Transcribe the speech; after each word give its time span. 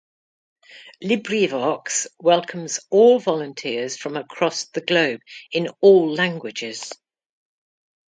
Librivox 1.03 2.07
welcomes 2.17 2.79
all 2.89 3.19
volunteers 3.19 3.97
from 3.97 4.17
across 4.17 4.63
the 4.69 4.81
globe, 4.81 5.21
in 5.51 5.67
all 5.79 6.11
languages 6.11 6.91